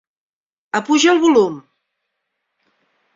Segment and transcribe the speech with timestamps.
[0.79, 1.59] Apuja el volum.